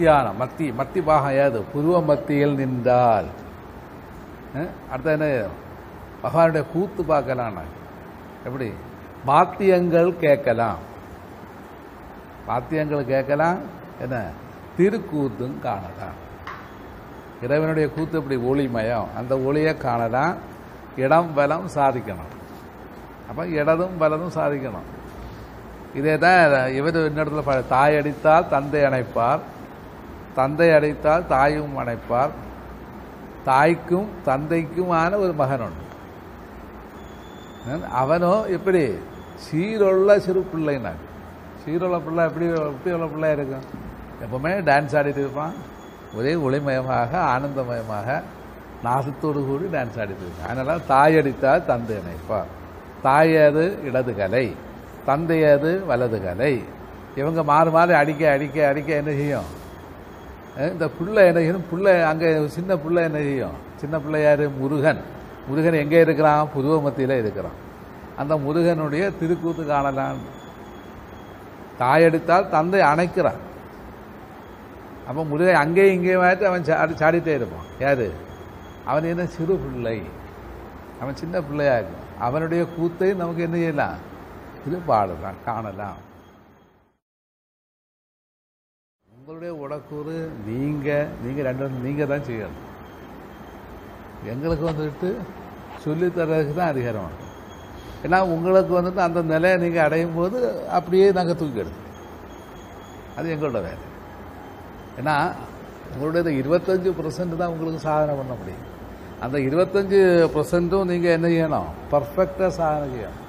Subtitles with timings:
[0.00, 1.64] மத்தியானம் மத்தி மத்தி பாகம் ஏது?
[1.74, 3.24] புருவ மத்தியில் நின்றால்.
[4.90, 5.46] அடுத்த அடுத்து என்ன?
[6.22, 7.56] பகவானுடைய கூத்து பார்க்கலாம்
[8.44, 8.72] எப்படி?
[9.24, 10.76] வாத்தியங்கள் கேட்கலாம்.
[12.46, 13.58] வாத்தியங்கள் கேட்கலாம்.
[14.00, 14.24] என்ன?
[14.78, 16.16] திருக்கூத்தும் காணலாம்.
[17.42, 19.06] இறைவனுடைய கூத்து இப்படி ஒளிமயம்.
[19.16, 20.34] அந்த ஒளியை காணலாம்.
[20.96, 22.32] இடம் பலம் சாதிக்கணும்.
[23.28, 24.88] அப்போ இடதும் பலதும் சாதிக்கணும்.
[25.94, 29.38] இதே தான் இவர் இன்னிடத்துல தாய் அடித்தால் தந்தை அணைப்பார்.
[30.34, 32.34] தந்தை அடைத்தால் தாயும் அணைப்பார்.
[33.44, 35.88] தாய்க்கும் தந்தைக்குமான ஒரு மகன் உண்டு.
[37.92, 38.94] அவனோ எப்படி?
[39.44, 40.92] சீருள்ள சிறு பிள்ளைனா
[41.62, 43.64] சீருள்ள பிள்ளை எப்படி எப்படி உள்ள பிள்ளை இருக்கும்?
[44.22, 45.52] எப்பவுமே டான்ஸ் ஆடிட்டு இருப்பான்.
[46.14, 48.22] ஒரே ஒளிமயமாக ஆனந்தமயமாக
[48.84, 50.48] நாசத்தோடு கூடி டான்ஸ் ஆடிட்டு இருப்பான்.
[50.48, 52.50] அதனால தாய் அடித்தால் தந்தை அணைப்பார்.
[53.02, 54.54] தாயது இடது கலை.
[55.06, 56.64] தந்தையது வலது கலை.
[57.16, 59.58] இவங்க மாறி மாறி அடிக்க அடிக்க அடிக்க என்ன செய்யும்?
[60.58, 63.50] இந்த பிள்ளை என்ன செய்யும் பிள்ளை அங்கே சின்ன பிள்ளை என்ன செய்யும்?
[63.76, 64.48] சின்ன பிள்ளை யார்?
[64.48, 65.00] முருகன்.
[65.46, 66.48] முருகன் எங்கே இருக்கிறான்?
[66.54, 67.52] புதுவ மத்தியில் இருக்கிறான்.
[68.16, 70.18] அந்த முருகனுடைய திருக்கூத்து காணலாம்.
[71.78, 73.40] தாயடித்தால் தந்தை அணைக்கிறான்.
[75.08, 77.64] அப்போ முருகன் அங்கேயும் இங்கேயும் ஆயிட்டு அவன் சாடி சாடிட்டே இருப்பான்.
[77.78, 78.06] யார்?
[78.84, 79.26] அவன் என்ன?
[79.26, 80.02] சிறு பிள்ளை.
[81.00, 82.04] அவன் சின்ன பிள்ளையாக இருக்கும்.
[82.18, 83.94] அவனுடைய கூத்தை நமக்கு என்ன செய்யலாம்?
[84.66, 86.08] இது பாடலாம் காணலாம்.
[89.20, 90.14] உங்களுடைய உடக்கூறு
[90.46, 90.88] நீங்க
[91.22, 92.62] நீங்க ரெண்டு நீங்கள் தான் செய்யணும்.
[94.32, 95.08] எங்களுக்கு வந்துட்டு
[95.82, 97.26] சொல்லித்தரதுக்கு தான் அதிகாரம் உண்டு.
[98.04, 100.38] ஏன்னா உங்களுக்கு வந்துட்டு அந்த நிலையை நீங்கள் அடையும் போது
[100.78, 101.74] அப்படியே நாங்கள் தூக்கிடுது
[103.16, 103.84] அது எங்களோட வேலை.
[105.02, 105.16] ஏன்னா
[105.92, 108.66] உங்களுடைய இருபத்தஞ்சு பர்சன்ட் தான் உங்களுக்கு சாதனை பண்ண முடியும்.
[109.26, 110.02] அந்த இருபத்தஞ்சு
[110.38, 111.70] பர்சன்ட்டும் நீங்கள் என்ன செய்யணும்?
[111.94, 113.24] பர்ஃபெக்டாக சாதனை செய்யணும்.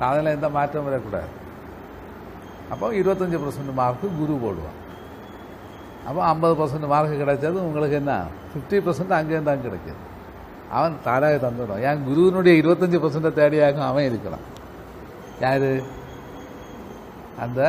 [0.00, 1.30] சாதனை எந்த மாற்றம் வரக்கூடாது.
[2.72, 4.78] அப்போ இருபத்தஞ்சி பர்சன்ட் மார்க்கு குரு போடுவான்.
[6.08, 8.14] அப்போ ஐம்பது பர்சன்ட் மார்க் கிடைச்சது உங்களுக்கு என்ன?
[8.50, 10.00] ஃபிஃப்டி பர்சன்ட் அங்கேயும் தான் கிடைக்கிது.
[10.76, 14.46] அவன் தாராக தந்துடும் என் குருவினுடைய இருபத்தஞ்சி பர்சன்ட்டை தேடியாகும் அவன் இருக்கிறான்.
[15.44, 15.70] யார்?
[17.44, 17.60] அந்த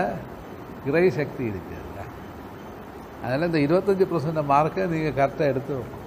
[0.86, 1.86] கிரை சக்தி இருக்குது
[3.22, 6.04] அதனால் இந்த இருபத்தஞ்சி பர்சன்ட் மார்க்கை நீங்கள் கரெக்டாக எடுத்து வைக்கணும்.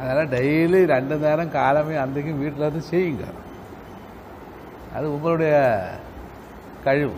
[0.00, 3.24] அதனால் டெய்லி ரெண்டு நேரம் காலமே அன்றைக்கும் வீட்டில் இருந்து செய்யுங்க.
[4.96, 5.54] அது உங்களுடைய
[6.84, 7.16] கழிவு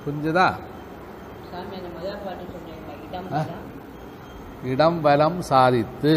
[0.00, 0.46] புரிஞ்சுதா
[4.66, 5.02] இடம் ஆ.
[5.02, 5.38] பலம்.
[5.42, 6.14] சாதித்து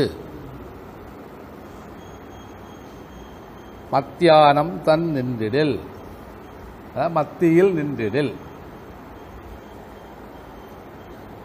[3.92, 5.76] மத்தியானம் தன் நின்றிடில்
[7.10, 8.34] மத்தியில் நின்றிடில்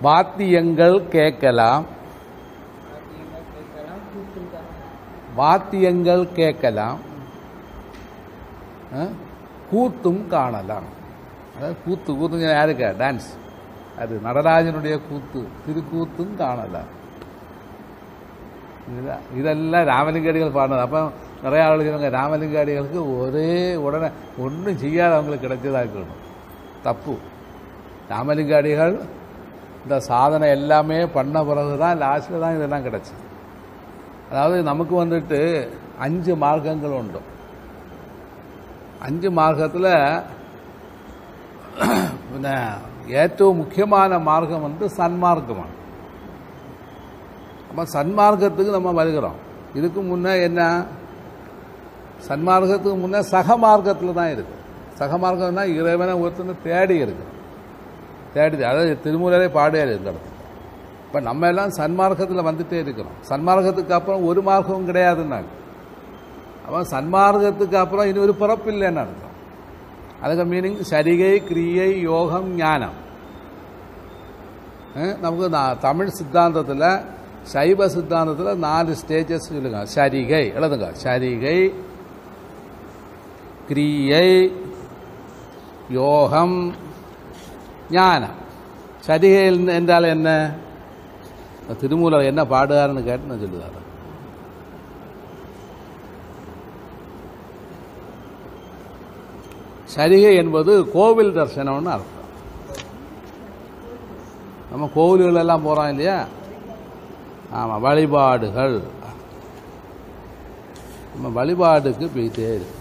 [0.02, 1.86] வாத்தியங்கள் கேட்கலாம்
[5.34, 7.00] வாத்தியங்கள் கேட்கலாம்,
[9.70, 10.88] கூத்தும் காணலாம்.
[11.56, 13.28] அதாவது கூத்து கூத்துங்க யாருக்கா டான்ஸ்
[14.02, 16.90] அது நடராஜனுடைய கூத்து திருக்கூத்தும் காணலாம்.
[18.90, 19.24] இதுதான்.
[19.38, 20.84] இதெல்லாம் ராமலிங்கடிகள் பாடினது.
[20.86, 21.00] அப்போ
[21.44, 23.50] நிறைய ஆளுங்க இவங்க ராமலிங்காடிகளுக்கு ஒரே
[23.86, 24.08] உடனே
[24.44, 26.20] ஒன்றும் செய்யாதவங்களுக்கு கிடைச்சதா இருக்கணும்.
[26.86, 27.14] தப்பு.
[28.12, 28.94] ராமலிங்காடிகள்
[29.84, 33.14] இந்த சாதனை எல்லாமே பண்ண பிறகு தான் லாஸ்ட்டில் தான் இதெல்லாம் கிடச்சி
[34.30, 35.38] அதாவது நமக்கு வந்துட்டு
[36.06, 37.20] அஞ்சு மார்க்கங்கள் உண்டு.
[39.00, 39.90] அஞ்சு மார்க்கத்தில்
[43.16, 45.70] ஏற்றவும் முக்கியமான மார்க்கம் வந்து சன்மார்க்கமான
[47.68, 49.38] அப்போ சன்மார்க்கத்துக்கு நம்ம வருகிறோம்
[49.74, 50.62] இதுக்கு முன்னே என்ன
[52.28, 54.54] சன்மார்க்கத்துக்கு முன்னே சகமார்க்கத்தில் தான் இருக்கு
[54.98, 57.34] சகமார்க்கம்னா இறைவனை ஒருத்தர் தேடி இருக்குது
[58.34, 60.34] தேடி அதாவது திருமூலரே பாடியார் இந்த இடத்துல
[61.04, 65.52] இப்போ நம்ம எல்லாம் சன்மார்க்கத்தில் வந்துட்டே இருக்கிறோம் சன்மார்க்கத்துக்கு அப்புறம் ஒரு மார்க்கமும் கிடையாதுன்னாங்க
[66.68, 69.34] அப்போ சன்மார்க்கத்துக்கு அப்புறம் இனி ஒரு பிறப்பு இல்லைன்னு அர்த்தம்
[70.22, 72.96] அதுக்கு மீனிங் சரிகை கிரியை யோகம் ஞானம்
[75.22, 76.86] நமக்கு நா- தமிழ் சித்தாந்தத்தில்
[77.52, 81.58] சைவ சித்தாந்தத்தில் நாலு ஸ்டேஜஸ் சொல்லுங்க சரிகை எழுதுங்க சரிகை
[83.68, 84.26] கிரியை
[85.96, 86.58] யோகம்
[87.90, 88.36] ஞானம்
[89.06, 89.42] சரிகை
[89.74, 90.28] என்றால் என்ன
[91.80, 93.77] திருமூலர் என்ன பாடுகாருன்னு கேட்டு நான் சொல்லுவார்
[99.94, 102.14] சரிகை என்பது கோவில் தரிசனம்னு அர்த்தம்.
[104.70, 106.18] நம்ம கோவில்கள் எல்லாம் போகிறோம் இல்லையா?
[107.58, 108.76] ஆமாம் வழிபாடுகள்.
[111.12, 112.74] நம்ம வழிபாடுக்கு போயிட்டே இருக்கு.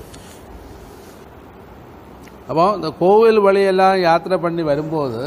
[2.50, 5.22] அப்போ இந்த கோவில் வழியெல்லாம் யாத்திரை பண்ணி வரும்போது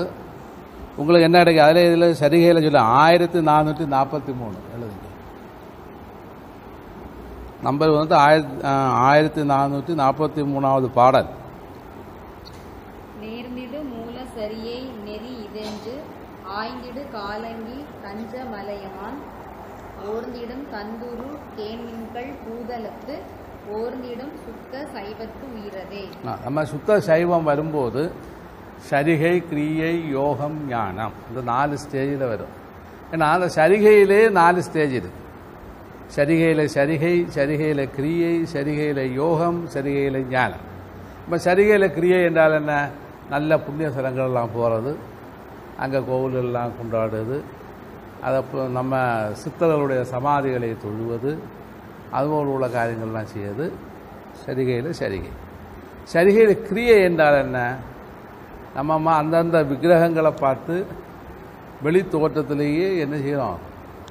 [1.00, 1.66] உங்களுக்கு என்ன கிடைக்கும்?
[1.66, 5.08] அதில் இதில் சரிகையில் சொல்லி ஆயிரத்தி நானூற்றி நாற்பத்தி மூணு எழுதுங்க.
[7.66, 8.56] நம்பர் வந்து ஆயிரத்தி
[9.08, 11.30] ஆயிரத்தி நானூற்றி நாற்பத்தி மூணாவது பாடல்
[13.22, 14.78] நேர்ந்திடு மூல சரியை
[16.58, 19.18] ஆய்ந்திடு காலங்கி கஞ்ச மலையமான்
[20.12, 23.14] ஓர்ந்திடும் தந்துரு கேண்மின்கள் பூதலத்து
[23.78, 26.02] ஓர்ந்திடும் சுத்த சைவத்து உயிரதே.
[26.44, 28.02] நம்ம சுத்த சைவம் வரும்போது
[28.90, 31.14] சரிகை கிரியை யோகம் ஞானம்.
[31.28, 32.54] இந்த நாலு ஸ்டேஜில் வரும்.
[33.12, 35.18] ஏன்னா அந்த சரிகையிலே நாலு ஸ்டேஜ் இருக்கு.
[36.16, 40.64] சரிகையில் சரிகை சரிகையில் கிரியை சரிகையில் யோகம் சரிகையில் ஞானம்.
[41.24, 42.74] இப்போ சரிகையில் கிரியை என்றால் என்ன?
[43.34, 44.92] நல்ல புண்ணிய ஸ்தலங்கள்லாம் போகிறது
[45.82, 47.36] அங்கே கோவிலெல்லாம் கொண்டாடுறது
[48.26, 48.38] அதை
[48.78, 48.94] நம்ம
[49.42, 51.30] சித்தர்களுடைய சமாதிகளை தொழுவது
[52.16, 53.66] அதுபோல் உள்ள காரியங்கள்லாம் செய்யுது
[54.42, 55.30] சரிகையில் சரிகை.
[56.12, 57.58] சரிகையில் கிரியை என்றால் என்ன?
[58.76, 60.74] நம்ம அம்மா அந்தந்த விக்கிரகங்களை பார்த்து
[61.84, 63.58] வெளி தோற்றத்திலேயே என்ன செய்கிறோம்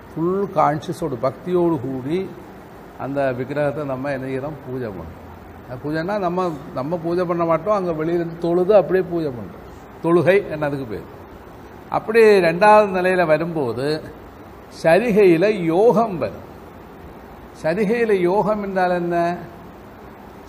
[0.10, 2.19] ஃபுல் கான்ஷியஸோடு பக்தியோடு கூடி
[3.04, 5.25] அந்த விக்கிரகத்தை நம்ம என்ன செய்கிறோம் பூஜை பண்ணுறோம்
[5.83, 6.48] பூஜைன்னா நம்ம
[6.80, 7.77] நம்ம பூஜை பண்ண மாட்டோம்.
[7.80, 9.65] அங்கே வெளியிலேருந்து தொழுது அப்படியே பூஜை பண்ணுறோம்
[10.04, 11.07] தொழுகை என்ன அதுக்கு பேர்?
[11.97, 13.88] அப்படி ரெண்டாவது நிலையில் வரும்போது
[14.83, 16.47] சரிகையில் யோகம் வரும்.
[17.62, 19.15] சரிகையில் யோகம் என்றால் என்ன?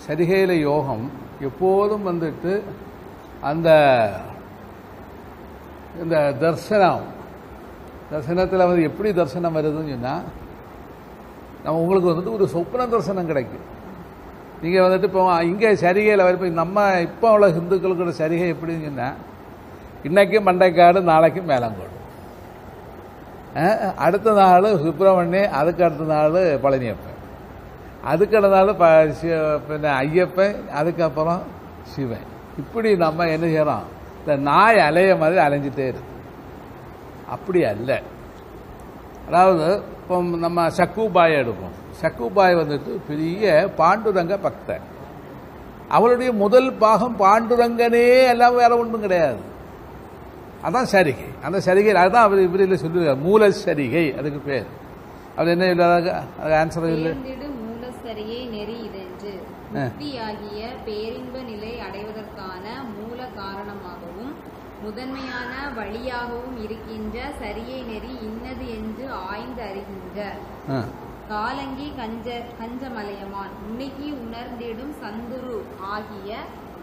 [0.07, 1.07] சரிகையில் யோகம்
[1.49, 2.53] எப்போதும் வந்துட்டு
[3.51, 3.69] அந்த
[6.03, 7.07] இந்த தர்சனம்
[8.11, 10.27] தர்சனத்தில் வந்து எப்படி தர்சனம் வருதுன்னு சொன்னால்
[11.65, 13.67] நம்ம உங்களுக்கு வந்துட்டு ஒரு சொப்ன தர்சனம் கிடைக்கும்.
[14.63, 19.19] நீங்கள் வந்துட்டு இப்போ இங்கே சரிகையில் வரப்போ நம்ம இப்போ உள்ள ஹிந்துக்களுக்கு சரிகை எப்படின்னு சொன்னால்
[20.09, 21.97] இன்னைக்கு மண்டைக்காடு நாளைக்கு மேலங்கோடு.
[24.05, 27.19] அடுத்த நாள் சுப்பிரமணிய அதுக்கு அடுத்த நாள் பழனியப்பன்.
[28.11, 28.87] அதுக்கு அடுத்த நாள் ப
[29.69, 31.43] பின்ன ஐயப்பன் அதுக்கப்புறம்
[31.93, 32.29] சிவன்.
[32.59, 33.85] இப்படி நம்ம என்ன செய்யறோம்?
[34.21, 36.15] இந்த நாய் அலைய மாதிரி அலைஞ்சிட்டே இருக்கு.
[37.35, 38.01] அப்படி அல்ல.
[39.27, 39.67] அதாவது
[40.01, 41.77] இப்போ நம்ம சக்குபாய் எடுப்போம்.
[42.03, 43.45] சக்குபாய் வந்துட்டு பெரிய
[43.79, 44.87] பாண்டுரங்க பக்தன்.
[45.89, 49.49] அவளுடைய முதல் பாகம் பாண்டுரங்கனே எல்லாம் வேற ஒன்றும் கிடையாது.
[50.67, 51.27] அதான் சரிகை.
[51.47, 54.69] அந்த சரிகை அதுதான் அவர் இவரில் சொல்லுவார் மூல சரிகை அதுக்கு பேர்.
[55.37, 56.09] அவர் என்ன இல்லாத
[56.43, 57.13] அது ஆன்சர் இல்லை
[59.75, 62.65] முக்தியாகிய பேரின்ப நிலை அடைவதற்கான
[62.95, 64.33] மூல காரணமாகவும்
[64.85, 70.19] முதன்மையான வழியாகவும் இருக்கின்ற சரியை நெறி இன்னது என்று ஆய்ந்து அறிகின்ற.
[71.33, 72.29] காலங்கி கஞ்ச
[72.61, 73.53] கஞ்சமலையமான்.
[73.67, 75.59] உன்னிகி உணர்ந்திடும் சந்துரு
[75.93, 76.31] ஆகிய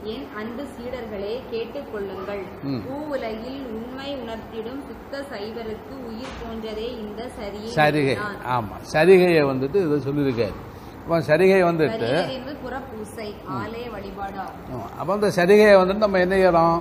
[0.07, 2.81] என் அன்பு சீடர்களே கேட்டுக்கொள்ளுங்கள் ம்.
[2.83, 7.71] பூவுலகில் உண்மை உணர்த்திடும் சுத்த சைவருக்கு உயிர் போன்றதே இந்த சரிகை.
[7.79, 8.37] நெறிதான்.
[8.55, 10.55] ஆமாம் சரிகையை வந்துட்டு இதை சொல்லியிருக்காரு.
[10.99, 13.27] இப்போ சரிகை வந்துட்டு சரிகை புறப்பூசை
[13.57, 14.39] ஆலய வழிபாடு
[14.69, 14.85] ஆமா.
[14.99, 16.77] அப்போ அந்த சரிகையை வந்துட்டு நம்ம என்ன செய்யறோம்?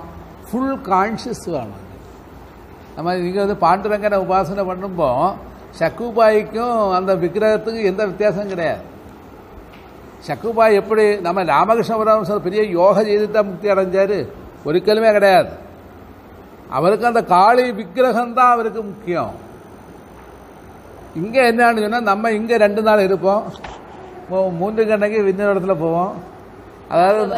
[0.47, 1.83] ஃபுல் கான்ஷியஸ் வேணும்
[2.97, 5.09] நம்ம இங்கே வந்து பாண்டுரங்கனை உபாசனை பண்ணும்போ
[5.81, 8.83] சக்குபாய்க்கும் அந்த விக்கிரகத்துக்கும் எந்த வித்தியாசம் கிடையாது.
[10.27, 14.27] சக்குபாய் எப்படி நம்ம ராமகிருஷ்ண பரமஹம்சர் பெரிய யோகா செய்துட்டா முக்தி அடைஞ்சாரு?
[14.65, 15.49] ஒரிக்கலுமே கிடையாது.
[16.69, 19.31] அவருக்கு அந்த காளி விக்கிரகம் தான் அவருக்கு முக்கியம்.
[21.15, 23.43] இங்கே என்னன்னு சொன்னால் நம்ம இங்கே ரெண்டு நாள் இருப்போம்.
[24.29, 26.23] மூன்று கண்ணைக்கு விண்ண இடத்துல போவோம்.
[26.89, 27.35] அதாவது?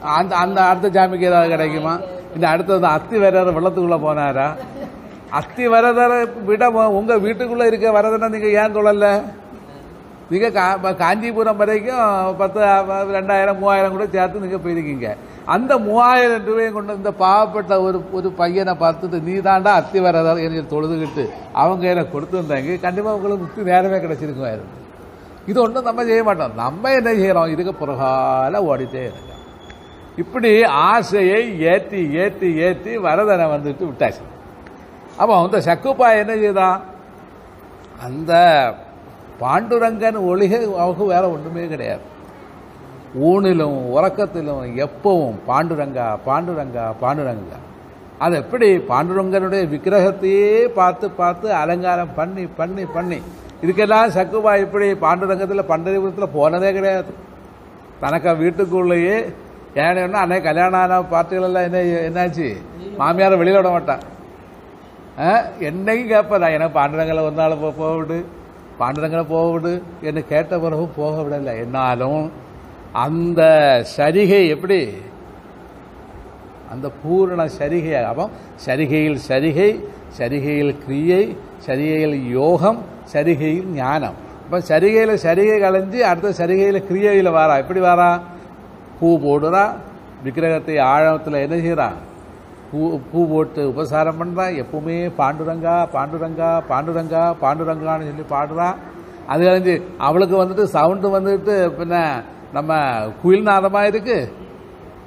[0.00, 1.98] அந்த அந்த அடுத்த ஜாமிக்கு ஏதாவது கிடைக்குமா?
[2.34, 4.54] இந்த அடுத்தது அத்தி வரதர் வெள்ளத்துக்குள்ள போனாரா?
[5.30, 9.22] அத்தி வரதரை விட மொ- உங்க வீட்டுக்குள்ள இருக்க வரதனை நீங்க ஏன் தொழல?
[10.30, 12.60] நீங்க கா- காஞ்சிபுரம் வரைக்கும் பத்து
[13.12, 15.16] ரெண்டாயிரம் மூவாயிரம் கூட சேர்த்து நீங்க போயிருக்கீங்க.
[15.44, 20.70] அந்த மூவாயிரம் ரூபாயும் கொண்டு இந்த பாவப்பட்ட ஒரு ஒரு பையனை பார்த்துட்டு நீ தாண்டா அத்தி வரதர் எனக்கு
[20.70, 24.60] தொழுதுகிட்டு அவங்க கையில் கொடுத்துருந்தாங்க கண்டிப்பா உங்களுக்கு முக்தி நேரமே கிடைச்சிருக்கும்
[25.46, 26.54] இது ஒன்றும் நம்ம செய்ய மாட்டோம்.
[26.54, 27.48] நம்ம என்ன செய்யறோம்?
[27.48, 29.32] இதுக்கு புறகால ஓடிட்டே இருக்க
[30.16, 34.24] இப்படி ஆசையை ஏற்றி ஏற்றி ஏற்றி வரதனை வந்துட்டு விட்டாச்சு.
[35.16, 36.80] அப்போ அந்த சக்குப்பா என்ன செய்தான்?
[38.02, 38.32] அந்த
[39.40, 42.00] பாண்டுரங்கன் ஒளிகை அவங்க வேற ஒன்றுமே கிடையாது.
[43.20, 47.58] ஊனிலும் உறக்கத்திலும் எப்பவும் பாண்டுரங்கா பாண்டுரங்கா பாண்டுரங்கா.
[48.18, 48.78] அது எப்படி?
[48.78, 53.22] பாண்டுரங்கனுடைய விக்கிரகத்தையே பார்த்து பார்த்து அலங்காரம் பண்ணி பண்ணி பண்ணி.
[53.62, 57.14] இதுக்கெல்லாம் சக்குபா இப்படி பாண்டுரங்கத்தில் பண்டரிபுரத்தில் போனதே கிடையாது.
[58.00, 59.32] தனக்கு வீட்டுக்குள்ளேயே
[59.74, 62.56] ஏன்னா அன்னைக்கு கல்யாணம் ஆன பார்ட்டிகள் எல்லாம் என்ன என்னாச்சு?
[62.98, 64.00] மாமியாரை வெளியில் விட மாட்டான்.
[65.20, 68.26] ஆ, என்னைக்கும் கேட்பதா எனக்கு பாண்டுரங்கில் ஒரு நாள் போட்டு
[68.78, 72.22] போக விடு போக விடு என்று கேட்ட பிறகு போக விடலை என்னாலும்
[72.96, 73.40] அந்த
[73.96, 74.80] சரிகை எப்படி
[76.72, 78.24] அந்த பூரண சரிகை அப்போ
[78.66, 79.70] சரிகையில் சரிகை
[80.18, 81.22] சரிகையில் கிரியை
[81.66, 82.80] சரிகையில் யோகம்
[83.12, 88.10] சரிகையில் ஞானம் அப்போ சரிகையில் சரிகை கலைஞ்சு அடுத்த சரிகையில் கிரியையில் வாரா எப்படி வாரா
[88.98, 89.64] பூ போடுறா
[90.24, 91.96] விக்கிரகத்தை ஆழத்தில் என்ன செய்கிறான்
[92.74, 98.78] பூ பூ போட்டு உபசாரம் பண்ணுறான் எப்பவுமே பாண்டுரங்கா பாண்டுரங்கா பாண்டுரங்கா பாண்டுரங்கான்னு சொல்லி பாடுறான்
[99.32, 99.74] அது கழிஞ்சு
[100.06, 101.98] அவளுக்கு வந்துட்டு சவுண்டு வந்துட்டு பின்ன
[102.56, 102.72] நம்ம
[103.20, 104.16] குயில் நாதமாக இருக்கு.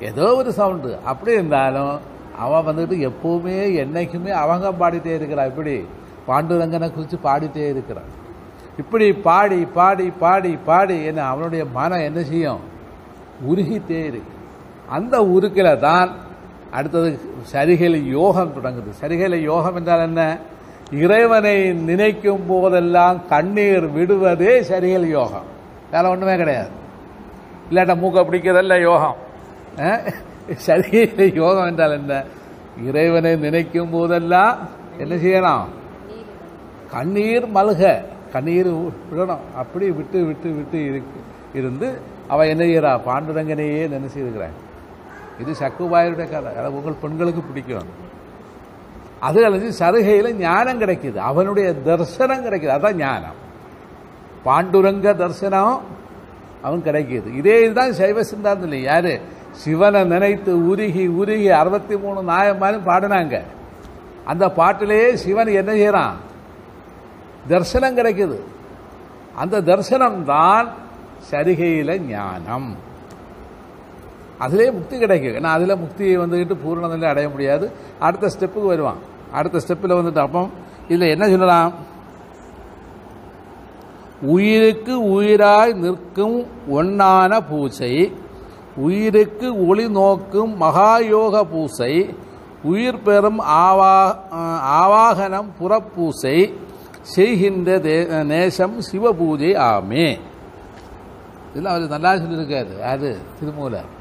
[0.10, 0.92] ஏதோ ஒரு சவுண்டு.
[1.12, 1.94] அப்படி இருந்தாலும்
[2.44, 5.76] அவன் வந்துட்டு எப்போவுமே என்னைக்குமே அவங்க பாடிட்டே இருக்கிறான் இப்படி
[6.30, 8.10] பாண்டுரங்கனை குறித்து பாடிட்டே இருக்கிறான்
[8.82, 12.64] இப்படி பாடி பாடி பாடி பாடி என்ன அவனுடைய மனம் என்ன செய்யும்?
[13.50, 14.34] உருகிட்டே இருக்கு.
[14.98, 16.10] அந்த உருக்கில தான்
[16.72, 17.20] அடுத்தது
[17.54, 19.06] சரிகளை யோகம் தொடங்குது.
[19.06, 20.38] சரிகளை யோகம் என்றால் என்ன?
[20.92, 25.44] இறைவனை நினைக்கும் போதெல்லாம் கண்ணீர் விடுவதே சரிகள் யோகம்.
[25.92, 26.68] வேற ஒன்றுமே கிடையாது.
[27.72, 29.16] இல்லாட்ட மூக்க பிடிக்கிறதல்ல யோகம்.
[29.78, 30.14] அஹ்?
[30.68, 32.24] சரிகளை யோகம் என்றால் என்ன?
[32.86, 34.58] இறைவனை நினைக்கும் போதெல்லாம்
[34.98, 35.66] என்ன செய்யணும்?
[36.92, 38.02] கண்ணீர் மல்க.
[38.32, 39.38] கண்ணீர் விடணும்.
[39.56, 41.20] அப்படி விட்டு விட்டு விட்டு இருக்கு.
[41.54, 44.66] இருந்து அவன் என்ன செய்கிறா பாண்டுரங்கனையே நினைச்சிருக்கிறான்
[45.39, 46.56] இது சக்குபாயருடைய கதை.
[46.58, 47.86] அதை உங்கள் பெண்களுக்கு பிடிக்கும்
[49.20, 49.46] அது.
[49.46, 51.15] அல்லது சருகையில் ஞானம் கிடைக்குது.
[51.15, 52.75] அவனுடைய தரிசனம் கிடைக்குது.
[52.77, 53.46] அதான் ஞானம்.
[54.46, 55.82] பாண்டுரங்க தரிசனம்
[56.62, 57.36] அவன் கிடைக்கிது.
[57.36, 59.22] இதே இதுதான் சைவ சிந்தாந்தம் யாரு?
[59.51, 63.41] சிவனை நினைத்து உருகி உருகி அறுபத்தி மூணு நாயன்மாரும் பாடினாங்க.
[64.25, 66.15] அந்த பாட்டிலேயே சிவன் என்ன செய்கிறான்
[67.48, 68.39] தரிசனம் கிடைக்குது.
[69.36, 70.70] அந்த தரிசனம் தான்
[71.32, 72.87] சருகையில் ஞானம்.
[74.38, 75.34] அதிலே முக்தி கிடைக்கும்.
[75.34, 77.72] ஏன்னா அதில் முக்தியை வந்துக்கிட்டு பூரண நிலை அடைய முடியாது.
[78.00, 78.98] அடுத்த ஸ்டெப்புக்கு வருவான்.
[79.32, 80.50] அடுத்த ஸ்டெப்பில் வந்துட்டு அப்போ
[80.88, 81.74] இதில் என்ன சொல்லலாம்?
[84.22, 88.13] உயிருக்கு உயிராய் நிற்கும் ஒன்னான பூசை
[88.75, 92.15] உயிருக்கு ஒளி நோக்கும் மகாயோக பூசை
[92.63, 94.17] உயிர் பெறும் ஆவா
[94.82, 96.53] ஆவாகனம் புறப்பூசை
[97.01, 100.20] செய்கின்ற தே- நேசம் சிவபூஜை ஆமே.
[101.51, 102.79] இதெல்லாம் அவர் நல்லா சொல்லியிருக்காரு.
[102.79, 103.97] அது திருமூலர்.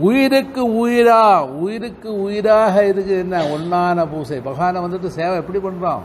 [0.00, 3.44] உயிருக்கு உயிரா உயிருக்கு உயிராக இருக்கு என்ன?
[3.46, 4.40] ஒன்னான பூசை.
[4.40, 6.00] பகவானை வந்துட்டு சேவை எப்படி பண்ணுறான்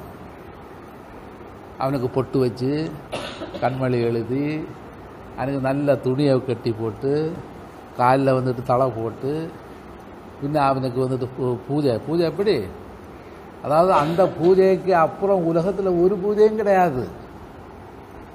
[1.77, 2.91] அவனுக்கு பொட்டு வச்சு
[3.61, 4.67] கண்மொழி எழுதி
[5.35, 7.33] அவனுக்கு நல்ல துணியை கட்டி போட்டு
[7.97, 9.51] காலில் வந்துட்டு தலை போட்டு
[10.41, 11.99] பின்ன அவனுக்கு வந்துட்டு பூ- பூஜை.
[12.07, 12.63] பூஜை எப்படி?
[13.63, 17.07] அதாவது அந்த பூஜைக்கு அப்புறம் உலகத்தில் ஒரு பூஜையும் கிடையாது.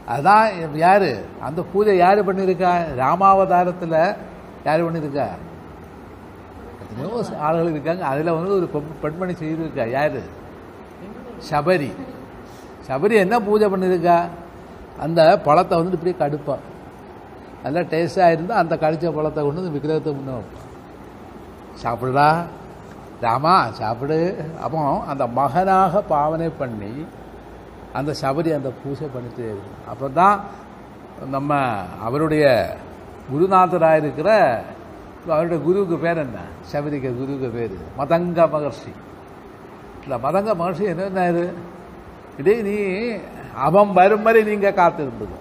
[0.09, 1.11] அதான் யார்?
[1.41, 2.73] அந்த பூஜை யார் பண்ணியிருக்கா?
[2.97, 4.15] ராமாவதாரத்தில்
[4.65, 5.27] யார் பண்ணியிருக்கா?
[7.01, 8.03] எத்தனையோ ஆளுகள் இருக்காங்க.
[8.13, 8.67] அதில் வந்து ஒரு
[9.03, 10.21] பெண்மணி செய்திருக்கா யார்?
[11.51, 11.91] சபரி.
[12.89, 14.17] சபரி என்ன பூஜை பண்ணியிருக்கா
[15.05, 16.65] அந்த பழத்தை வந்துட்டு இப்படியே கடுப்பான்
[17.65, 20.67] நல்லா டேஸ்டாக இருந்தால் அந்த கடித்த பழத்தை கொண்டு வந்து விக்கிரகத்தை முன்ன வைப்பான்
[21.83, 22.29] சாப்பிடுடா.
[23.25, 24.19] ராமா சாப்பிடு.
[24.65, 26.93] அப்போ அந்த மகனாக பாவனை பண்ணி
[27.99, 29.47] அந்த சபரி அந்த பூஜை பண்ணிட்டு
[29.93, 30.37] அப்போ தான்
[31.35, 31.53] நம்ம
[32.07, 32.45] அவருடைய
[33.31, 34.31] குருநாதராக இருக்கிற
[35.29, 36.39] அவருடைய குருவுக்கு பேர் என்ன?
[36.73, 37.77] சபரிக்க குருவுக்கு பேர்.
[37.99, 38.93] மதங்க மகர்ஷி.
[40.03, 41.45] இல்லை மதங்க மகர்ஷி என்ன இது
[42.41, 42.77] இதே நீ
[43.67, 45.37] அவன் வரும் வரை நீங்க காத்திருந்தது.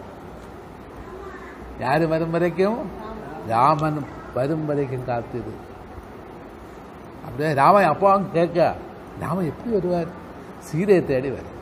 [1.84, 2.80] யாரு வரும் வரைக்கும்?
[3.48, 4.00] ராமன்
[4.38, 5.54] வரும் வரைக்கும் காத்திரு.
[7.26, 8.76] அப்படியே ராமன் அப்பாவும் கேட்க
[9.24, 10.12] ராமன் எப்படி வருவார்?
[10.68, 11.58] சீதையை தேடி வரும்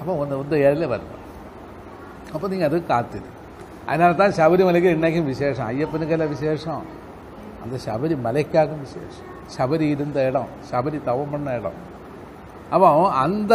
[0.00, 1.24] அப்போ ஒன்று வந்து ஏழில் வரணும்
[2.32, 3.28] அப்போ நீங்கள் அது காத்திரு.
[3.86, 5.68] அதனால தான் சபரிமலைக்கு இன்றைக்கும் விசேஷம்.
[5.70, 6.82] ஐயப்பனுக்கெல்லாம் விசேஷம்.
[7.62, 9.28] அந்த சபரி மலைக்காகவும் விசேஷம்.
[9.58, 10.48] சபரி இருந்த இடம்.
[10.70, 11.88] சபரி தவம் பண்ண இடம்.
[12.70, 13.54] அப்போ அந்த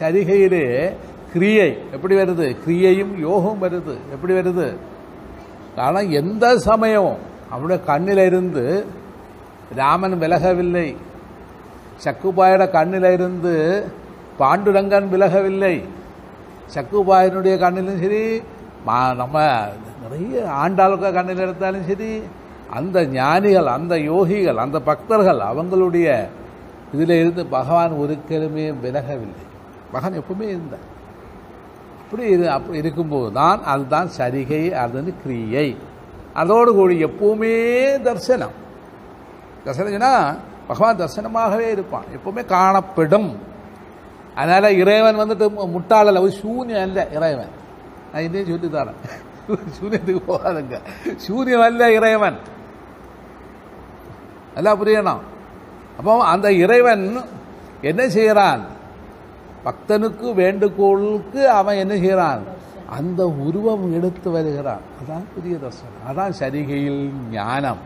[0.00, 0.92] சரிகையிலே
[1.32, 2.56] கிரியை எப்படி வருது?
[2.66, 3.96] கிரியையும் யோகம் வருது.
[4.10, 4.76] எப்படி வருது?
[5.76, 7.16] காரணம் எந்த சமயம்
[7.50, 8.86] அவனுடைய கண்ணில் இருந்து
[9.74, 10.96] ராமன் விலகவில்லை.
[12.04, 13.86] சக்குபாயோட கண்ணில் இருந்து
[14.38, 15.84] பாண்டுரங்கன் விலகவில்லை.
[16.74, 18.42] சக்குபாயனுடைய கண்ணிலும் சரி
[18.86, 19.60] மா- நம்ம
[20.02, 22.22] நிறைய ஆண்டாளுக்க கண்ணில் எடுத்தாலும் சரி
[22.70, 26.28] அந்த ஞானிகள் அந்த யோகிகள் அந்த பக்தர்கள் அவங்களுடைய
[26.92, 29.46] இதில் இருந்து பகவான் ஒரு விலகவில்லை.
[29.92, 30.90] பகவான் எப்பவுமே இருந்தார்
[32.04, 35.76] அப்படி இரு அப்படி இருக்கும்போது தான் அதுதான் சரிகை அதுன்னு கிரியை.
[36.34, 38.50] அதோடு கூடி எப்பவுமே தரிசனம்.
[39.66, 40.36] தரிசனம்னா
[40.66, 42.04] பகவான் தரிசனமாகவே இருப்பான்.
[42.16, 43.38] எப்பவுமே காணப்படும்.
[44.34, 47.60] அதனால் இறைவன் வந்துட்டு மு- முட்டாள் ஒரு சூன்யம் அல்ல இறைவன்.
[48.12, 48.98] நான் இதே சொல்லி தரேன்
[49.74, 50.76] சூன்யத்துக்கு போகாதுங்க
[51.64, 52.38] அல்ல இறைவன்
[54.56, 55.22] நல்லா புரியணும்
[55.96, 57.04] அப்போ அந்த இறைவன்
[57.82, 58.62] என்ன செய்கிறான்
[59.64, 62.42] பக்தனுக்கு வேண்டுகோளுக்கு அவன் என்ன செய்கிறான்
[62.96, 67.80] அந்த உருவம் எடுத்து வருகிறான் அதான் புதிய தர்சனம் அதான் சரிகையில் ஞானம்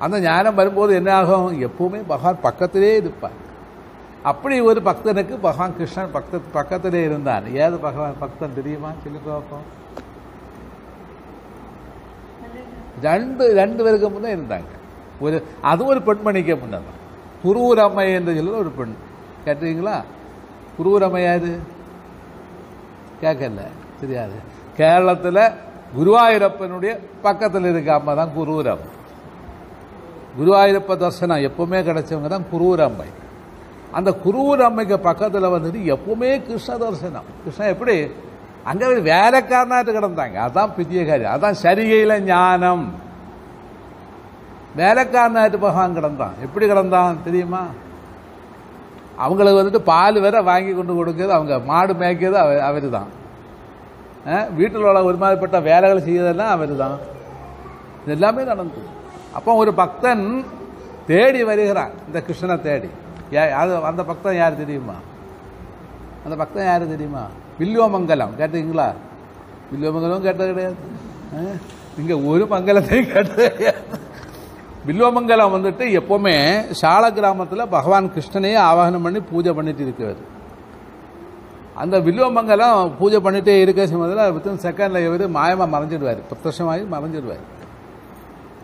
[0.00, 3.38] அந்த ஞானம் வரும்போது என்ன ஆகும் எப்பவுமே பகவான் பக்கத்திலே இருப்பான்
[4.22, 7.46] அப்படி ஒரு பக்தனுக்கு பகவான் கிருஷ்ணன் பக்த பக்கத்திலே இருந்தான்.
[7.54, 8.90] ஏது பகவான் பக்தன் தெரியுமா?
[9.02, 9.76] சொல்லி பார்ப்போம்
[13.02, 14.70] ரெண்டு ரெண்டு பேருக்கு முன்னே இருந்தாங்க.
[15.20, 16.96] ஒரு அது ஒரு பெண்மணிக்கு முன்னதான்
[17.44, 18.94] குருவூர் அம்மை என்று சொல்ல ஒரு பெண்.
[19.44, 20.02] கேட்டீங்களா?
[20.78, 21.24] குருவூர் அம்மை
[23.22, 23.60] கேட்கல.
[24.00, 24.32] தெரியாது.
[24.76, 25.52] கேரளத்தில்
[25.98, 28.76] குருவாயூரப்பனுடைய பக்கத்தில் இருக்க அம்மா தான் குருவூர்
[30.38, 33.06] குருவாயூரப்ப தர்சனம் எப்பவுமே கிடைச்சவங்க தான் குரூர் அம்மை
[33.96, 37.28] அந்த குரூர் அம்மைக்கு பக்கத்தில் வந்துட்டு எப்பவுமே கிருஷ்ண தரிசனம்.
[37.42, 37.96] கிருஷ்ணன் எப்படி?
[38.70, 40.36] அங்கே வேலைக்காரனாட்டு கிடந்தாங்க.
[40.46, 42.86] அதான் பித்தியகாரி காரியம் அதான் சரிகையில் ஞானம்.
[44.80, 46.34] வேலைக்காரனாட்டு பகவான் கிடந்தான்.
[46.46, 47.62] எப்படி கிடந்தான் தெரியுமா?
[49.24, 53.10] அவங்களுக்கு வந்துட்டு பால் வேற வாங்கி கொண்டு கொடுக்கிறது அவங்க மாடு மேய்க்கிறது அவ அவர் தான்
[54.58, 56.96] வீட்டில் உள்ள ஒரு மாதிரிப்பட்ட வேலைகள் செய்யறதெல்லாம் அவர் தான்
[58.02, 58.88] இது எல்லாமே நடந்தது.
[59.38, 60.24] அப்போ ஒரு பக்தன்
[61.10, 61.92] தேடி வருகிறான்.
[62.06, 62.88] இந்த கிருஷ்ணனை தேடி.
[63.36, 64.94] அது அந்த பக்தன் யார் தெரியுமா?
[66.24, 67.26] அந்த பக்தன் யார் தெரியுமா?
[67.60, 68.88] வில்லுவமங்கலம் கேட்டீங்களா
[69.72, 70.76] வில்லுவமங்கலம் கேட்டது கிடையாது.
[71.98, 73.82] இங்கே ஒரு மங்கலத்தையும் கேட்டது கிடையாது.
[75.54, 76.34] வந்துட்டு எப்போவுமே
[76.70, 80.36] சால கிராமத்தில் பகவான் கிருஷ்ணனையே ஆவாகனம் பண்ணி பூஜை பண்ணிட்டு இருக்கிறார்
[81.74, 86.20] அந்த வில்லுவமங்கலம் பூஜை பண்ணிட்டே இருக்க சமயத்தில் வித்தின் செகண்டில் இவர் மாயமாக மறைஞ்சிடுவார்.
[86.30, 87.44] பிரத்யமாகி மறைஞ்சிடுவார்.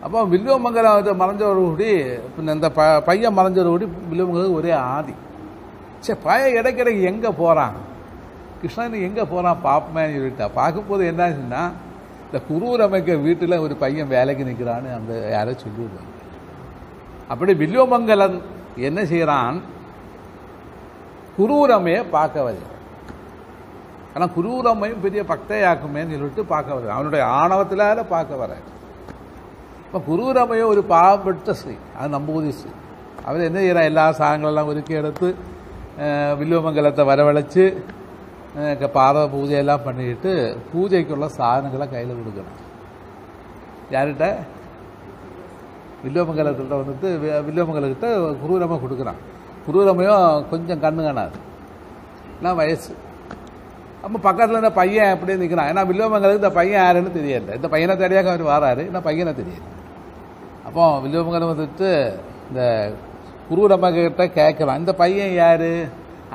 [0.05, 1.89] அப்போ வில்லுவமங்கலத்தை இது மறைஞ்சவர் கூடி
[2.55, 3.85] இந்த ப பையன் மறைஞ்சவர் கூடி
[4.59, 5.15] ஒரே ஆதி.
[6.05, 7.77] சரி பையன் இடைக்கிடைக்கு எங்கே போகிறான்
[8.59, 10.47] கிருஷ்ணன் எங்கே போகிறான் பாப்பமேன்னு சொல்லிட்டா.
[10.59, 11.63] பார்க்கும்போது என்னாச்சுன்னா
[12.27, 16.11] இந்த குரூரமைக்க வீட்டில் ஒரு பையன் வேலைக்கு நிற்கிறான்னு அந்த யாரோ சொல்லிடுவாங்க.
[17.31, 18.37] அப்படி வில்வமங்கலன்
[18.87, 19.57] என்ன செய்கிறான்
[21.37, 22.73] குரூரமையை பார்க்க வருகிறான்
[24.15, 28.53] ஆனால் குரூரம்மையும் பெரிய பக்தையாக்குமேன்னு சொல்லிட்டு பார்க்க வருகிறான் அவனுடைய ஆணவத்திலால பார்க்க வர
[29.85, 32.71] இப்போ குரூரமையும் ஒரு பாவப்பட்ட ஸ்ரீ அது நம்பூதி ஸ்ரீ
[33.25, 35.27] அவர் என்ன செய்கிறார் எல்லா சாதங்களெல்லாம் ஒருக்கி எடுத்து
[36.05, 37.65] அஹ், வில்வமங்கலத்தை வரவழைச்சு
[38.93, 40.31] பாத பூஜையெல்லாம் பண்ணிட்டு
[40.69, 42.59] பூஜைக்குள்ள சாதனங்களை கையில் கொடுக்கணும்
[43.91, 44.27] யார்கிட்ட
[46.03, 48.07] வில்லுவமங்கலத்திட்ட வந்துட்டு வி- வில்வமங்கலத்திட்ட
[48.83, 49.19] கொடுக்குறான்
[49.65, 51.37] குருரமையும் கொஞ்சம் கண்ணு காணாது
[52.41, 52.91] நான் வயசு
[54.03, 58.29] அப்போ பக்கத்தில் இந்த பையன் அப்படியே நிற்கிறான் ஏன்னா வில்லுவமங்கலத்துக்கு இந்த பையன் யாருன்னு தெரியல இந்த பையனை தேடியாக
[58.31, 59.63] அவர் வராரு இந்த பையனை தெரியல
[60.75, 61.89] அப்போ வில்வமங்கலம் வந்துட்டு
[62.47, 62.61] இந்த
[63.49, 65.69] குரூரம்மா கிட்ட கேட்கலாம் இந்த பையன் யார்?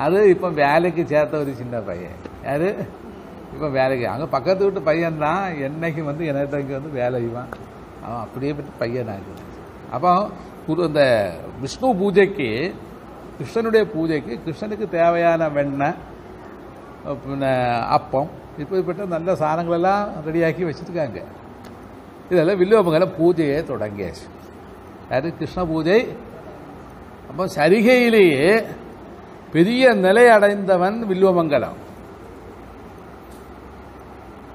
[0.03, 2.15] அது இப்போ வேலைக்கு சேர்த்த ஒரு சின்ன பையன்.
[2.47, 2.65] யார்?
[3.55, 4.05] இப்போ வேலைக்கு.
[4.13, 7.51] அங்கே பக்கத்து வீட்டு பையன் தான் என்னைக்கு வந்து எனக்கு தங்கி வந்து வேலைவான்
[8.05, 9.43] அவன் அப்படியே பற்றி பையன் ஆகுது
[9.97, 10.13] அப்போ
[10.67, 11.03] குரு இந்த
[11.65, 12.49] விஷ்ணு பூஜைக்கு
[13.37, 15.99] கிருஷ்ணனுடைய பூஜைக்கு கிருஷ்ணனுக்கு தேவையான வெண்ணெய்
[17.27, 17.51] பின்ன
[17.97, 18.31] அப்பம்
[18.63, 21.21] இப்படிப்பட்ட நல்ல சாணங்களெல்லாம் ரெடியாக்கி வச்சுருக்காங்க.
[22.31, 24.27] இதெல்லாம் வில்லுவமங்கலம் பூஜையை தொடங்கியாச்சு
[25.11, 25.97] அது கிருஷ்ண பூஜை
[27.23, 28.51] அப்போ சரிகையிலேயே
[29.53, 31.79] பெரிய நிலை அடைந்தவன் வில்லுவமங்கலம்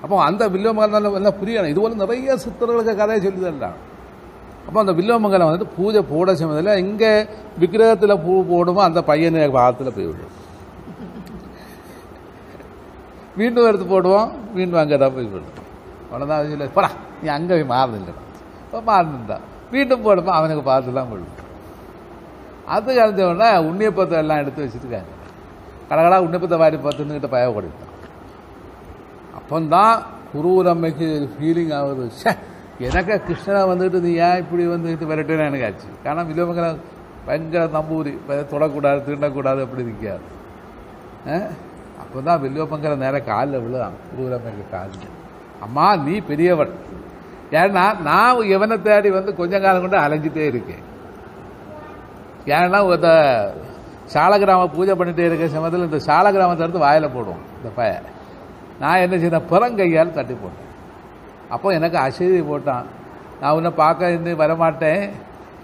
[0.03, 3.77] அப்போ அந்த வில்லுவமங்கலம் எல்லாம் புரியணும் இது போல நிறைய சித்தர்களுக்கு கதையை சொல்லிதெல்லாம்
[4.67, 7.11] அப்போ அந்த வில்லுவமங்கலம் வந்துட்டு பூஜை போட சமயத்தில் எங்கே
[7.59, 10.35] விக்கிரகத்தில் பூ போடுமோ அந்த பையனை பாகத்தில் போய்விடும்
[13.37, 15.57] மீண்டும் எடுத்து போடுவோம் மீண்டும் அங்கே தான் போய் விடும்
[16.07, 16.91] அவ்வளோதான் சொல்லி போடா
[17.22, 18.14] நீ அங்கே போய் மாறதில்லை
[18.64, 19.37] இப்போ மாறினா
[19.72, 21.35] மீண்டும் போடுமா அவனுக்கு பார்த்து தான் விடும்
[22.74, 25.12] அது கழிஞ்சவொடனே உண்ணியப்பத்தை எல்லாம் எடுத்து வச்சுருக்காங்க.
[25.90, 27.92] கடகடா உன்னியப்பத்தை வாரி பார்த்துன்னுக்கிட்ட பய ஓடிட்டான்.
[29.38, 29.94] அப்போந்தான்
[30.33, 32.07] குருவரம்மைக்கு ஃபீலிங் ஆகுது.
[32.87, 35.88] எனக்கு கிருஷ்ணனை வந்துட்டு நீ ஏன் இப்படி வந்துட்டு விரட்டுன்னு எனக்கு ஆச்சு.
[36.07, 36.66] காரணம் வில்லவங்கிற
[37.29, 38.12] பயங்கர நம்பூரி
[38.55, 40.24] தொடக்கூடாது திருடக்கூடாது அப்படி நிற்காது
[42.02, 45.14] அப்போ தான் வில்லுவப்பங்கிற நேரம் காலில் விழுதான் குருவரம்மைக்கு காலில்.
[45.66, 46.74] அம்மா நீ பெரியவன்.
[47.52, 50.85] ஏன்னா நான் இவனை தேடி வந்து கொஞ்ச காலம் கொண்டு அலைஞ்சிட்டே இருக்கேன்.
[52.56, 53.11] ஏன்னா இந்த
[54.14, 57.92] சாலகிராம பூஜை பண்ணிட்டே இருக்க சமயத்தில் இந்த சாலகிராமத்தை எடுத்து வாயில போடுவோம் இந்த பய.
[58.82, 59.48] நான் என்ன செய்தேன்?
[59.52, 60.72] புறங்கையால் தட்டி போட்டேன்.
[61.54, 62.87] அப்போ எனக்கு அசதி போட்டான்.
[63.40, 65.02] நான் உன்னை பார்க்க இன்னும் வரமாட்டேன்.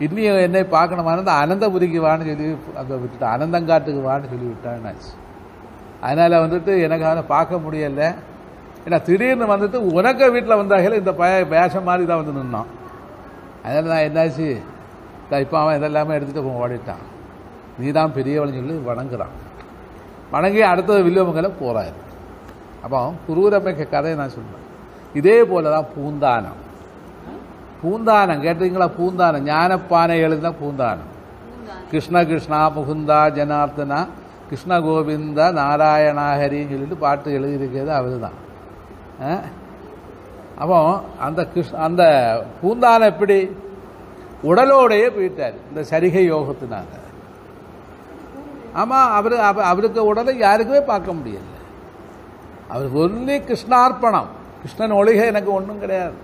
[0.05, 2.47] இன்னும் என்னை பார்க்கணுமான அனந்தபுரிக்கு வான்னு சொல்லி
[2.81, 3.35] அங்கே விட்டுட்டான்.
[3.37, 5.11] அனந்தங்காட்டுக்கு வான்னு சொல்லி விட்டான்னாச்சு
[6.07, 8.09] அதனால் வந்துட்டு எனக்கு அவனை பார்க்க முடியலை.
[8.87, 12.71] ஏன்னா திடீர்னு வந்துட்டு உனக்க வீட்டில் வந்தாங்களே இந்த பய வேஷம் மாதிரி தான் வந்து நின்னான்.
[13.65, 14.49] அதனால் நான் என்னாச்சு?
[15.45, 17.05] இப்போ அவன் இதெல்லாமே எடுத்துகிட்டு ஓடிட்டான்.
[17.81, 19.35] நீ தான் பெரியவள்னு சொல்லி வணங்குறான்.
[20.35, 21.95] வணங்கி அடுத்தது வில்லுவமங்கலம் போகிறாரு
[22.85, 24.67] அப்போ குரூரமைக்க கதையை நான் சொல்றேன்.
[25.21, 26.61] இதே போல தான் பூந்தானம்.
[27.83, 29.47] பூந்தானம் கேட்டீங்களா பூந்தானம்?
[29.51, 31.11] ஞானப்பானை எழுதின பூந்தானம்.
[31.91, 34.01] கிருஷ்ண கிருஷ்ணா முகுந்தா ஜனார்த்தனா
[34.49, 38.37] கிருஷ்ண கோவிந்தா நாராயணாஹரின்னு சொல்லிட்டு பாட்டு எழுதியிருக்கிறது அவர் தான்
[40.63, 40.79] அப்போ
[41.27, 42.03] அந்த கிருஷ்ண அந்த
[42.61, 43.39] பூந்தானம் எப்படி?
[44.51, 45.57] உடலோடையே போயிட்டார்.
[45.69, 47.01] இந்த சரிகை யோகத்தினால.
[48.81, 49.35] ஆமாம் அவர்
[49.71, 51.49] அவருக்கு உடலை யாருக்குமே பார்க்க முடியல.
[52.69, 54.31] அவர் ஒன்லி கிருஷ்ணார்ப்பணம்.
[54.61, 56.17] கிருஷ்ணன் ஒளிகை எனக்கு ஒன்றும் கிடையாது.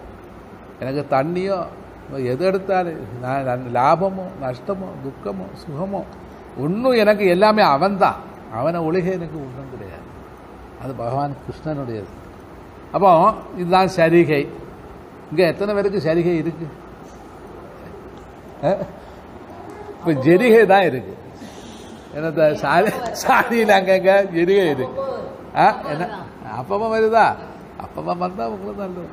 [0.82, 1.58] எனக்கு தண்ணியோ
[2.32, 6.00] எது எடுத்தாலும் நான் நான் லாபமோ நஷ்டமோ துக்கமோ சுகமோ
[6.64, 8.20] ஒன்றும் எனக்கு எல்லாமே அவன்தான்.
[8.58, 10.06] அவனை ஒளிகை எனக்கு ஒன்றும் கிடையாது.
[10.82, 12.10] அது பகவான் கிருஷ்ணனுடையது.
[12.94, 13.10] அப்போ
[13.56, 14.42] இதுதான் சரிகை.
[15.30, 16.66] இங்கே எத்தனை பேருக்கு சரிகை இருக்கு?
[19.98, 21.14] இப்போ ஜெரிகை தான் இருக்கு.
[22.16, 22.90] என்னத்த சாரி
[23.22, 25.02] சாரியில் அங்கங்க ஜெரிகை இருக்கு.
[25.56, 26.04] ஆ, என்ன?
[26.58, 27.26] அப்பமா வருதா?
[27.84, 29.10] அப்பமா வந்தால் உங்களுக்கு நல்லது.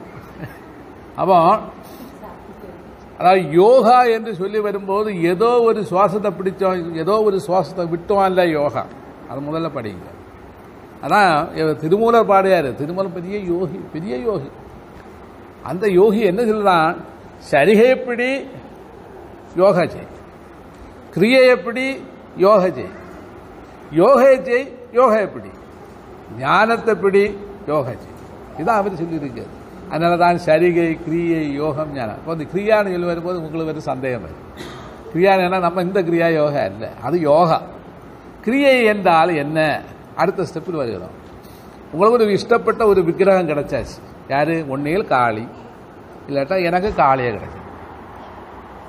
[1.18, 1.38] அப்போ
[3.20, 8.84] அதாவது யோகா என்று சொல்லி வரும்போது ஏதோ ஒரு சுவாசத்தை பிடிச்சோம் ஏதோ ஒரு சுவாசத்தை விட்டோம் இல்லை யோகா?
[9.30, 10.08] அது முதல்ல படிங்க.
[11.06, 12.70] ஆனால் திருமூலர் பாடியார்.
[12.82, 14.50] திருமூலர் பெரிய யோகி பெரிய யோகி.
[15.70, 16.92] அந்த யோகி என்ன சொல்கிறான்
[17.52, 18.30] சரிகை எப்படி
[19.62, 20.10] யோகா செய்.
[21.16, 21.86] கிரியை எப்படி
[22.46, 22.94] யோகா செய்.
[24.02, 24.66] யோகை செய்
[24.98, 25.52] யோகா எப்படி
[26.42, 27.24] ஞானத்தை பிடி
[27.72, 28.18] யோகா செய்.
[28.62, 29.52] இதான் அவர் சொல்லியிருக்காரு.
[29.92, 32.20] அதனால தான் சரிகை கிரியை யோகம் ஞானம்.
[32.22, 34.46] இப்போ அந்த கிரியான்னு சொல்லி வரும்போது உங்களுக்கு ஒரு சந்தேகம் வரும்.
[35.12, 37.60] கிரியான்னு நம்ம இந்த கிரியா யோகா இல்லை அது யோகா.
[38.46, 39.60] கிரியை என்றால் என்ன?
[40.17, 41.17] அடுத்த ஸ்டெப்பில் வருகிறோம்
[41.93, 43.97] உங்களுக்கு ஒரு இஷ்டப்பட்ட ஒரு விக்கிரகம் கிடைச்சாச்சு
[44.29, 45.45] யாரு ஒன்னில் காளி
[46.29, 47.57] இல்லாட்டா எனக்கு காளியை கிடைக்கும்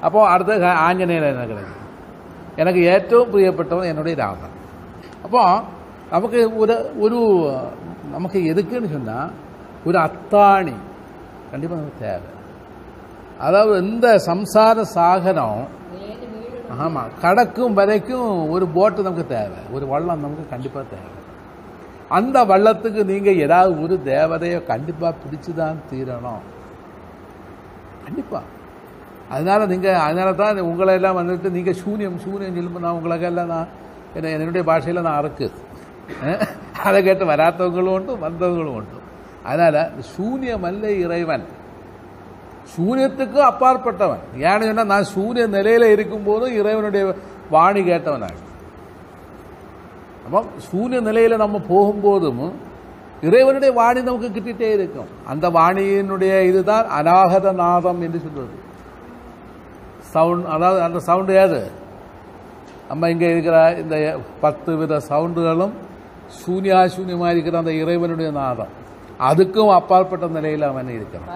[0.02, 1.78] அப்போ அடுத்த க- ஆஞ்சநேயர் எனக்கு கிடைக்கும்
[2.58, 4.56] எனக்கு ഏറ്റവും പ്രിയപ്പെട്ടവൻ என்னுடைய ராமன்
[5.24, 5.42] அப்போ
[6.12, 7.18] நமக்கு ஒரு ஒரு
[8.12, 9.18] நமக்கு எதுக்குன்னு சொன்னா
[9.86, 10.76] ஒரு அத்தாணி
[11.52, 12.30] கண்டிப்பா நமக்கு தேவை
[13.40, 15.62] அதாவது இந்த சம்சார சாகரம்
[16.79, 19.59] ஆமாம் கடக்கும் வரைக்கும் ஒரு போட்டு நமக்கு தேவை.
[19.73, 21.25] ஒரு வள்ளம் நமக்கு கண்டிப்பாக தேவை.
[22.09, 26.41] அந்த வள்ளத்துக்கு நீங்கள் ஏதாவது ஒரு தேவதையை கண்டிப்பாக பிடிச்சி தான் தீரணும்.
[28.05, 28.45] கண்டிப்பாக
[29.31, 33.67] அதனால் நீங்கள் அதனால தான் உங்களை எல்லாம் வந்துட்டு நீங்கள் சூன்யம் சூன்யம் சொல்லும்போது நான் உங்களுக்கெல்லாம் நான்
[34.15, 35.53] என்ன- என்னுடைய பாஷையில் நான் அறுக்கு.
[36.83, 39.01] அதை கேட்டு வராதவங்களும் உண்டு வந்தவங்களும் உண்டு.
[39.43, 41.45] அதனால் சூன்யம் அல்ல இறைவன்.
[42.75, 44.23] சூரியத்துக்கு அப்பாற்பட்டவன்.
[44.49, 47.05] ஏன்னு சொன்னால் நான் சூரிய நிலையில் இருக்கும்போதும் இறைவனுடைய
[47.55, 48.45] வாணி கேட்டவனாக
[50.27, 52.41] அப்போ சூரிய நிலையில் நம்ம போகும்போதும்
[53.27, 55.11] இறைவனுடைய வாணி நமக்கு கிட்டிட்டே இருக்கும்.
[55.33, 58.55] அந்த வாணியினுடைய இதுதான் அநாகத நாதம் என்று சொல்வது
[60.15, 61.61] சவுண்ட் அதாவது அந்த சவுண்டு ஏது?
[62.91, 63.97] நம்ம இங்கே இருக்கிற இந்த
[64.45, 65.75] பத்து வித சவுண்டுகளும்
[66.41, 68.73] சூன்யாசூன்யமாக இருக்கிற அந்த இறைவனுடைய நாதம்.
[69.31, 71.31] அதுக்கும் அப்பாற்பட்ட நிலையில் அவன் இருக்கிறான்.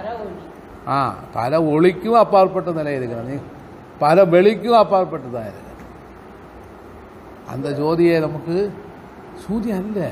[0.87, 0.99] பர ஒளி ஆ
[1.33, 3.37] பல ஒளிக்கும் அப்பாற்பட்ட நிலை இருக்கிறான் நீ
[3.99, 5.69] பல வெளிக்கும் அப்பாற்பட்டதான் இருக்கு
[7.53, 8.57] அந்த ஜோதியை நமக்கு
[9.39, 10.09] சூரியன் அல்ல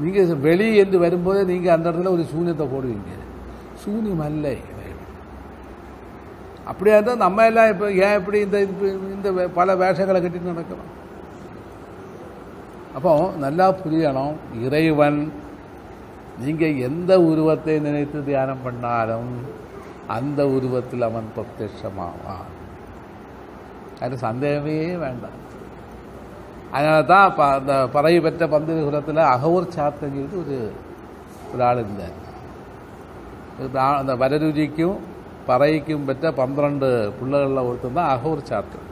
[0.00, 3.12] நீங்க வெளி என்று வரும்போதே நீங்க அந்த இடத்துல ஒரு சூன்யத்தை போடுவீங்க
[3.84, 4.48] சூன்யம் அல்ல
[6.66, 8.58] அப்படியா இருந்தால் நம்ம எல்லாம் இப்போ ஏன் இப்படி இந்த
[9.14, 10.92] இந்த பல வேஷங்களை கட்டிட்டு நடக்கிறோம்
[12.94, 15.32] அப்போ நல்லா புரியணும் இறைவன்
[16.40, 19.44] நீங்க எந்த உருவத்தை நினைத்து தியானம் பண்ணாலும்
[20.06, 22.48] அந்த உருவத்தில் அவன் பிரத்யட்சமாவான்.
[24.00, 25.44] அது சந்தேகமே வேண்டாம்.
[26.70, 30.72] அதனால தான் ப- அந்த பறவை பெற்ற பந்து குலத்தில் அகவூர் சாத்தங்கிறது ஒரு
[31.54, 32.24] ஒரு ஆள் இருந்தார்.
[33.96, 34.96] அந்த வரருஜிக்கும்
[35.48, 38.84] பறைக்கும் பெற்ற பன்னிரண்டு பிள்ளைகளில் ஒருத்தன் தான் அகோர் சாத்தன்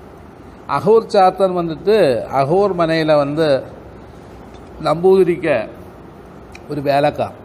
[0.67, 3.63] அகோர் சாத்தன் வந்துட்டு அகோர் மனையில் வந்து
[4.85, 5.69] நம்பூதிரிக்க
[6.69, 7.37] ஒரு வேலைக்கார்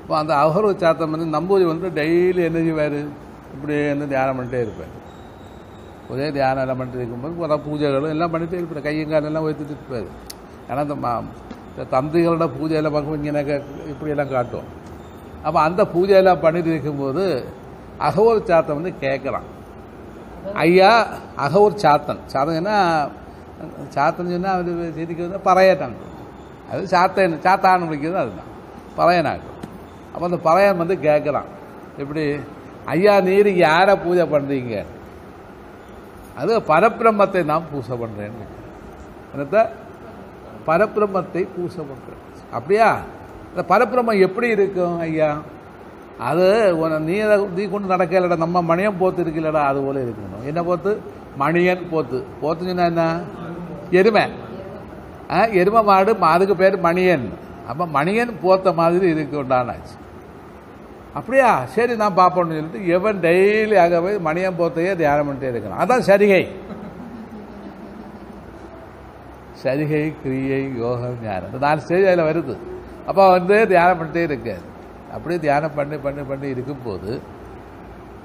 [0.00, 2.98] இப்போ அந்த அகூர் சாத்தன் வந்து நம்பூதி வந்து டெய்லி என்ன செய்வார்
[3.54, 4.92] இப்படி என்ன தியானம் பண்ணிட்டே இருப்பார்
[6.10, 10.08] ஒரே தியானம் எல்லாம் பண்ணிட்டு இருக்கும்போது பல பூஜைகளும் எல்லாம் பண்ணிட்டே இருப்பார் கையும் காலெல்லாம் உயர்த்திட்டு இருப்பார்
[10.68, 11.22] ஏன்னா இந்த மா-
[11.70, 13.56] இந்த தந்திகளோட பூஜையெல்லாம் பார்க்கும் இங்கே
[13.92, 14.68] இப்படியெல்லாம் காட்டும்
[15.44, 17.24] அப்போ அந்த பூஜையெல்லாம் பண்ணிட்டு இருக்கும்போது
[18.00, 19.48] அகவூர் சாத்தன் வந்து கேட்குறான்
[20.60, 20.92] ஐயா
[21.44, 22.76] அகவூர் சாத்தன் சாத்தன்னா
[23.92, 25.96] சாத்தன் சொன்னால் அவர் செய்திக்கு வந்து பறையட்டான்
[26.70, 28.50] அது சாத்தன் சாத்தான்னு விളിக்கிறது அதுதான்.
[28.98, 29.50] பறையனாக்கும்
[30.12, 31.48] அப்போ அந்த பறையன் வந்து கேட்குறான்
[31.98, 32.36] எப்படி?
[32.84, 34.84] ஐயா நீர் யாரை பூஜை பண்ணுறீங்க
[36.36, 38.44] அது பரபிரம்மத்தை நான் பூசை பண்ணுறேன்னு
[39.34, 39.66] என்னத்த?
[40.66, 42.22] பரபிரம்மத்தை பூசை பண்ணுறேன்
[42.52, 43.00] அப்படியா?
[43.50, 45.40] இந்த பரபிரம்மம் எப்படி இருக்கும் ஐயா?
[46.18, 47.22] அது உன- நீ
[47.54, 50.44] நீ கொண்டு நடக்கலடா நம்ம மணியன் போத்து இருக்குல்லடா அது போல இருக்கணும்.
[50.44, 51.00] என்ன போத்து?
[51.38, 52.24] மணியன் போத்து.
[52.42, 53.20] போத்துன்னு சொன்னா என்ன?
[53.90, 54.22] எருமை.
[55.60, 57.26] எருமை மாடு அதுக்கு பேர் மணியன்.
[57.70, 59.94] அப்ப மணியன் போத்த மாதிரி இருக்குண்டானாச்சு
[61.18, 61.50] அப்படியா?
[61.74, 65.82] சரி நான் பார்ப்போம்னு சொல்லிட்டு எவன் டெய்லி ஆக போய் மணியன் போத்தையே தியானம் பண்ணிட்டே இருக்கிறான்.
[65.84, 66.42] அதான் சரிகை.
[69.62, 71.48] சரிகை கிரியை யோகம் ஞானம்.
[71.50, 72.54] இந்த நாலு ஸ்டேஜ் அதில் வருது.
[73.08, 74.64] அப்போ வந்து தியானம் பண்ணிட்டே இருக்காது
[75.14, 77.10] அப்படியே தியானம் பண்ணி பண்ணி பண்ணி இருக்கும்போது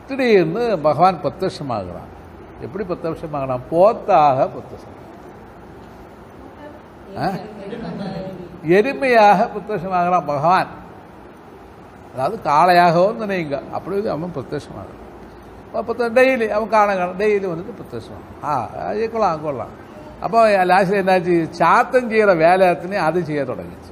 [0.07, 2.09] திடீர்னு பகவான் பிரத்யட்சமாகிறான்.
[2.65, 3.63] எப்படி பிரத்யட்சமாகிறான்?
[3.73, 4.95] போத்தாக பிரத்யட்சம்
[8.75, 10.69] எருமையாக பிரத்யட்சமாகிறான் பகவான்.
[12.13, 14.95] அதாவது காளையாகவும் நினைங்க அப்படி அவன் பிரத்யட்சமாகிறான்
[15.71, 18.53] அப்போ டெய்லி அவன் காண டெய்லி வந்துட்டு பிரத்யட்சம் ஆ
[18.85, 19.03] அது
[19.43, 19.73] கொள்ளலாம்
[20.21, 21.35] அப்போ லாஸ்ட்ல என்னாச்சு?
[21.59, 23.91] சாத்தம் செய்கிற வேலையத்தினே அது செய்ய தொடங்கிச்சு.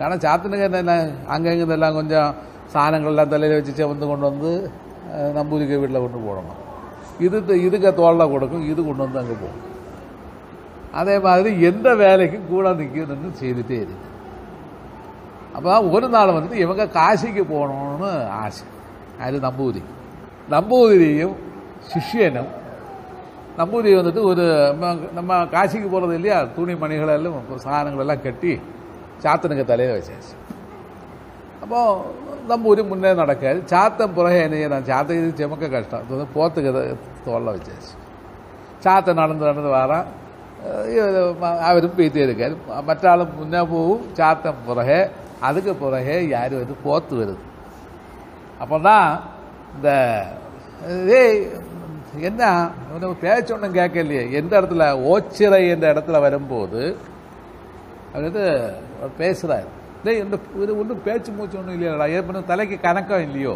[0.00, 0.94] ஆனால் சாத்தனுக்கு என்ன
[1.34, 2.28] அங்கங்க எல்லாம் கொஞ்சம்
[2.74, 4.50] சாணங்கள்லாம் தலையில் வச்சு കൊണ്ടുവന്ന് கொண்டு வந்து
[5.10, 6.60] அஹ், പോകണം வீட்டில் கொண்டு போடணும்.
[7.20, 9.62] இது இதுக்கு കൊണ്ടുവന്ന് கொடுக்கும் இது கொண்டு வந்து அங்கே போகும்
[10.96, 14.14] அதே மாதிரி எந்த வேலைக்கும் கூட நிற்கணும்னு செய்துட்டே இருக்கு.
[15.54, 18.66] அப்போ ஒரு நாள் வந்து இவங்க காசிக்கு போகணும்னு ஆசை.
[19.20, 19.82] அது நம்பூதிரி
[20.50, 21.34] நம்பூதிரியும்
[21.94, 22.46] சிஷ்யனும்
[23.58, 24.74] நம்பூதிரி வந்துட்டு ஒரு
[25.14, 26.42] நம்ம- காசிக்கு போகிறது இல்லையா?
[26.42, 27.32] துணி மணிகளெல்லாம்
[27.64, 28.60] சாதனங்களெல்லாம் கட்டி
[29.22, 30.54] சாத்தனுக்கு தலையை வச்சாச்சு.
[31.60, 32.04] அப்போ
[32.48, 33.62] நம்பூரி முன்னே நடக்காது.
[33.66, 34.82] சாத்தன் பிறகு என்ன செய்யறான்?
[34.82, 36.00] சாத்தன் இது செமக்க கஷ்டம்.
[36.10, 37.96] இது வந்து போத்துக்கு இதை தோல்ல வச்சாச்சு.
[38.84, 40.06] சாத்தன்
[41.64, 44.98] அவரும் போயிட்டே இருக்கார் மற்ற ஆளும் முன்னே போகும் சாத்தம் பிறகு
[45.40, 47.44] அதுக்கு பிறகு யார் வந்து போத்து வருது
[48.60, 49.08] அப்போ தான்
[49.74, 49.90] இந்த
[51.16, 51.38] ஏய்
[52.22, 52.42] என்ன
[52.92, 56.82] உனக்கு பேச்சு ஒன்றும் கேட்கலையே எந்த இடத்துல ஓச்சிறை என்ற இடத்துல வரும்போது
[58.10, 58.44] அவர் வந்து
[59.18, 59.66] பேசுகிறார்
[60.04, 63.54] டேய் இந்த இது ஒன்றும் பேச்சு மூச்சு ஒன்றும் இல்லையாடா ஏற்பட தலைக்கு கணக்கம் இல்லையோ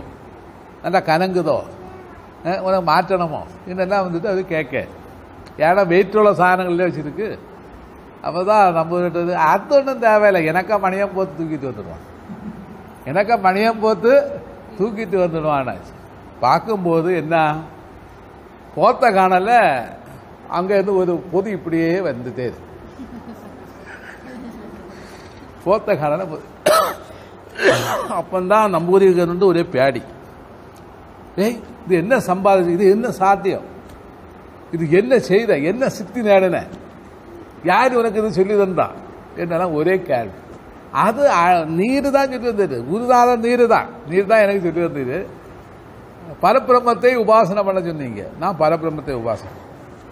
[0.84, 1.58] நல்லா கணங்குதோ
[2.60, 4.84] உனக்கு மாற்றணுமோ இதெல்லாம் வந்துட்டு அது கேட்க
[5.58, 7.28] ஏன்னா வெயிட்டுள்ள சாதனங்களே வச்சுருக்கு.
[8.26, 10.40] அப்போ தான் நம்ம கிட்டது அது ஒன்றும் தேவையில்லை.
[10.52, 12.04] எனக்கா மணியம் போத்து தூக்கிட்டு வந்துடுவான்.
[13.10, 14.12] எனக்கா மணியம் போத்து
[14.78, 15.70] தூக்கிட்டு வந்துடுவான்
[16.44, 17.36] பார்க்கும்போது என்ன?
[18.76, 19.50] போத்த காணல.
[20.58, 22.46] அங்கேருந்து ஒரு பொது இப்படியே வந்துட்டே
[25.64, 26.44] போத்த காணல பொது.
[28.20, 30.02] அப்பந்தான் நம்பூதிரிக்கு வந்து ஒரே பேடி
[31.44, 33.66] ஏய் இது என்ன சம்பாதிச்சு இது என்ன சாத்தியம்?
[34.74, 35.50] இது என்ன செய்த?
[35.70, 36.58] என்ன சித்தி நேடன?
[37.70, 38.86] யார் உனக்கு இது சொல்லி தந்தா?
[39.42, 40.38] என்னெல்லாம் ஒரே கேள்வி.
[41.04, 41.22] அது
[41.80, 45.18] நீர் தான் சொல்லி வந்தது குருதான நீர் தான் நீர் தான் எனக்கு சொல்லி வந்தது
[46.44, 48.22] பரபிரம்மத்தை உபாசனை பண்ண சொன்னீங்க.
[48.42, 49.52] நான் பரபிரம்மத்தை உபாசனை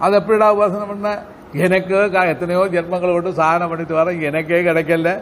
[0.05, 1.11] அது எப்படிடா உபாசனை பண்ண?
[1.67, 1.95] எனக்கு
[2.33, 4.21] எத்தனையோ ஜென்மங்களை விட்டு சாதனை பண்ணிட்டு வரேன்.
[4.31, 5.13] எனக்கே கிடைக்கல.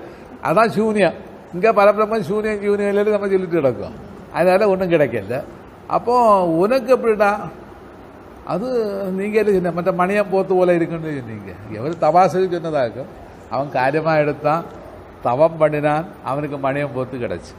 [0.49, 1.17] அதான் சூன்யம்.
[1.55, 3.95] இங்கே பரபிரம்மம் சூன்யம் சூன்யம் நம்ம சொல்லிட்டு கிடக்கும்.
[4.39, 5.39] அதனால ஒன்றும் கிடைக்கல.
[5.97, 6.15] அப்போ
[6.63, 7.31] உனக்கு எப்படிடா?
[8.47, 8.67] அது
[9.13, 11.53] நீங்கள் சொன்ன மற்ற மணியம் போத்து போல இருக்குன்னு சொன்னீங்க.
[11.73, 13.11] எவர் தபாசு சொன்னதாக்கும்
[13.51, 14.63] அவன் காரியமாக எடுத்தான்
[15.23, 17.53] தவம் பண்ணினான் அவனுக்கு மணியம் போத்து கிடச்சி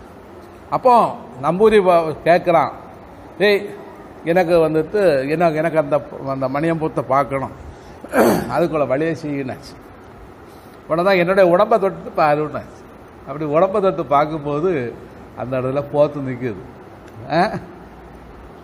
[0.72, 0.94] அப்போ
[1.42, 1.78] நம்பூரி
[2.26, 2.72] கேட்குறான்
[3.40, 3.62] ஏய்
[4.26, 5.02] எனக்கு வந்துட்டு
[5.34, 5.98] எனக்கு எனக்கு அந்த
[6.34, 7.56] அந்த மணியம் போத்தை பார்க்கணும்
[8.54, 9.74] அதுக்குள்ள வழியை செய்யினாச்சு
[10.90, 12.82] உடனே தான் என்னுடைய உடம்பை தொட்டு பாருன்னாச்சு
[13.28, 14.72] அப்படி உடம்பை தொட்டு பார்க்கும்போது
[15.38, 16.64] அந்த இடத்துல போத்து நிற்குது
[17.32, 17.42] ஆ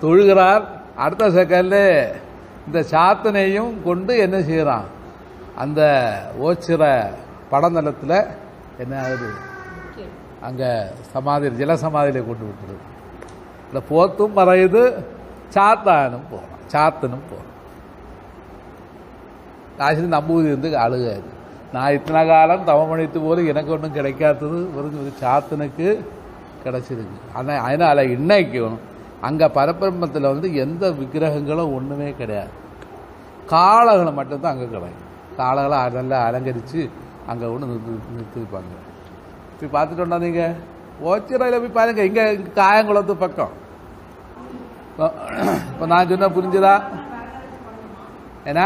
[0.02, 0.64] தொழுகிறார்
[1.02, 1.78] அடுத்த செகண்ட்ல
[2.68, 4.88] இந்த சாத்தனையும் கொண்டு என்ன செய்யறான்?
[5.62, 5.82] அந்த
[6.46, 6.84] ஓச்சிற
[7.52, 8.18] படநிலத்தில்
[8.84, 9.30] என்ன ஆகுது?
[10.48, 10.70] அங்கே
[11.14, 12.84] சமாதி ஜல சமாதியில கொண்டு விட்டுருது.
[13.68, 14.84] இந்த போத்தும் மறையுது
[15.56, 17.52] சாத்தானும் போறான் சாத்தனும் போறான்.
[19.78, 21.30] காசு நம்பூதி வந்து அழுகாது
[21.74, 24.60] நான் இத்தனை காலம் தவமணித்து போல எனக்கு ஒன்றும் கிடைக்காதது.
[24.78, 25.88] ஒரு சாத்தனுக்கு
[26.66, 27.18] கிடைச்சிருக்கு.
[27.34, 28.78] ஆனால் அதனால் இன்னைக்கும்
[29.28, 32.54] அங்கே பரபிரம்மத்தில் வந்து எந்த விக்கிரகங்களும் ஒன்றுமே கிடையாது.
[33.54, 35.02] காளைகளை மட்டும்தான் அங்கே கிடையாது
[35.40, 36.82] காளைகளை நல்லா அலங்கரித்து
[37.32, 38.80] அங்கே ஒன்று நிறுத்தி நிறுத்திருப்பாங்க
[39.58, 40.56] போய் பார்த்துட்டோம்னா நீங்கள்
[41.10, 42.26] ஓச்சிரையில் போய் பாருங்க இங்கே
[42.60, 43.54] காயங்குளத்து பக்கம்.
[45.72, 46.76] இப்போ நான் சொன்ன புரிஞ்சுதா?
[48.50, 48.66] ஏன்னா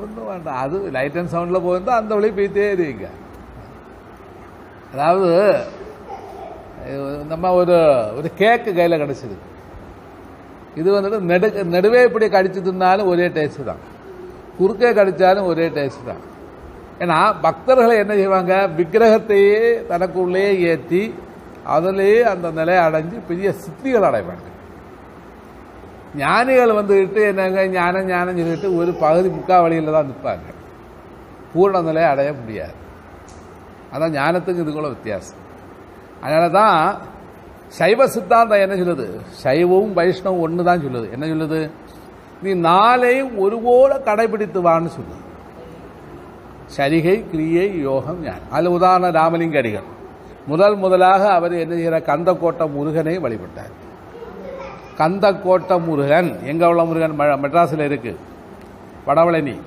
[0.00, 0.60] ஒன்றும் வேண்டாம்.
[0.64, 3.08] அது லைட் அண்ட் சவுண்டில் போயிருந்தால் அந்த வழியை போயிட்டே இருக்கீங்க
[4.92, 5.30] அதாவது
[7.30, 7.76] நம்ம ஒரு
[8.18, 9.36] ஒரு கேக்கு கையில் கிடச்சிது.
[10.80, 13.82] இது வந்துட்டு நெடு நடுவே இப்படி கடிச்சு தின்னாலும் ஒரே டேஸ்ட் தான்.
[14.58, 16.22] குறுக்கே கடிச்சாலும் ஒரே டேஸ்ட் தான்.
[17.02, 18.54] ஏன்னா பக்தர்களை என்ன செய்வாங்க?
[18.78, 21.02] விக்கிரகத்தையே தனக்குள்ளேயே ஏற்றி
[21.76, 24.46] அதிலேயே அந்த நிலையை அடைஞ்சு பெரிய சித்திகள் அடைவாங்க.
[26.22, 27.60] ஞானிகள் வந்துக்கிட்டு என்னங்க?
[27.78, 30.48] ஞானம் ஞானம் சொல்லிட்டு ஒரு பகுதி முக்கால் வழியில் தான் நிற்பாங்க.
[31.52, 32.76] பூர்ண நிலையை அடைய முடியாது.
[33.92, 35.36] அதான் ஞானத்துக்கு இதுக்குள்ள வித்தியாசம்.
[36.20, 36.96] அதனால தான்
[37.68, 39.20] சைவ சித்தாந்தம் என்ன சொல்லுது?
[39.44, 41.10] சைவமும் வைஷ்ணவும் ஒன்று தான் சொல்லுது.
[41.10, 41.70] என்ன சொல்லுது?
[42.42, 45.20] நீ நாளையும் ஒருபோல கடைபிடித்து வான்னு சொல்லுது.
[46.76, 48.50] சரிகை கிரியை யோகம் ஞானம்.
[48.50, 50.00] அதில் உதாரண ராமலிங்க அடிகள்.
[50.46, 53.72] முதல் முதலாக அவர் என்ன செய்கிற கந்தக்கோட்டை முருகனை வழிபட்டார்.
[54.98, 56.38] கந்தக்கோட்டை முருகன்.
[56.44, 57.20] எங்கே உள்ள முருகன்?
[57.20, 58.16] ம- மெட்ராஸில் இருக்குது
[59.06, 59.60] வடபழனி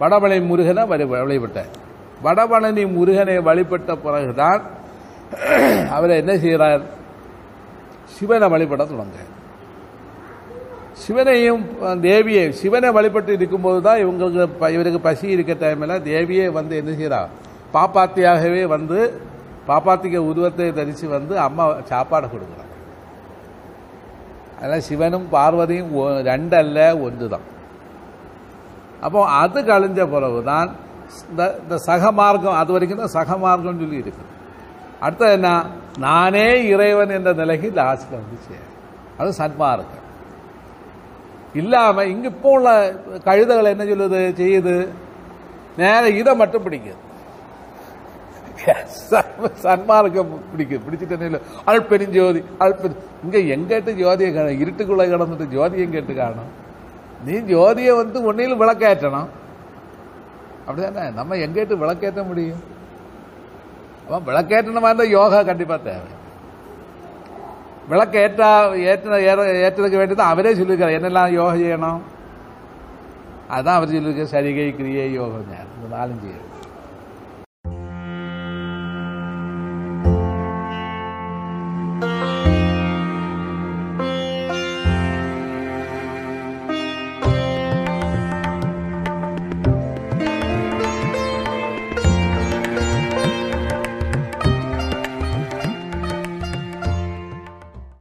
[0.00, 1.82] வடவளை முருகனை வழி வழிபட்டார்.
[2.20, 4.62] வடபழனி முருகனை வழிபட்ட பிறகுதான்
[5.90, 6.82] அவர் என்ன செய்கிறார்?
[8.12, 9.18] சிவனை வழிபட தொடங்க
[10.96, 11.62] சிவனையும்
[12.04, 14.42] தேவியை சிவனை வழிபட்டு இருக்கும்போது தான் இவங்களுக்கு
[14.74, 17.20] இவருக்கு பசி இருக்க டைமில் தேவியே வந்து என்ன செய்கிறா?
[17.74, 18.98] பாப்பாத்தியாகவே வந்து
[19.68, 22.62] பாப்பாத்திக உருவத்தை தரித்து வந்து அம்மா சாப்பாடு கொடுக்குறாங்க
[24.56, 27.46] அதனால் சிவனும் பார்வதியும் ஒ- ரெண்டல்ல ஒன்று தான்
[29.02, 30.68] அப்போ அது கழிஞ்ச பிறகு தான்
[31.30, 34.24] இந்த இந்த சகமார்க்கம் அது வரைக்கும் தான் சகமார்க்கம்னு சொல்லி இருக்கு
[35.00, 35.50] அடுத்தது என்ன
[35.98, 38.72] நானே இறைவன் என்ற நிலைக்கு லாஸ்ட்ல வந்து சேரும்
[39.18, 40.02] அது சன்மார்க்கம்
[41.54, 42.68] இல்லாமல் இங்கே இப்போ உள்ள
[43.26, 44.76] கழுதைகள் என்ன சொல்லுது செய்யுது
[45.78, 47.00] நேர இதை மட்டும் பிடிக்குது
[49.64, 56.52] சன்மார்க்கம் பிடிக்கும் பிடிச்சிட்டு அல்பெரும் ஜோதி அல்பெரும் இங்கே எங்கிட்டு ஜோதியை காணும் இருட்டுக்குள்ள கிடந்துட்டு ஜோதியம் கேட்டு காணும்
[57.20, 59.30] நீ ஜோதியை வந்து ஒன்னிலும் விளக்கேற்றணும்
[60.66, 61.12] அப்படிதானே?
[61.18, 62.62] நம்ம எங்கேட்டு விளக்கேற்ற முடியும்?
[64.08, 66.10] அவன் விளக்கேற்றணுமா இருந்தா யோகா கண்டிப்பாக தேவை.
[67.88, 68.48] விளக்கு ஏற்றா
[68.90, 69.18] ஏற்ற
[69.66, 70.98] ஏற்றதுக்கு வேண்டி தான் அவரே சொல்லியிருக்காரு.
[70.98, 72.00] என்னெல்லாம் யோகா செய்யணும்?
[73.48, 76.30] அதுதான் அவர் சொல்லியிருக்க சரிகை கிரியை யோகம் இந்த நாலஞ்சு